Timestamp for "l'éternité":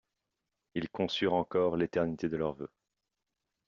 1.77-2.27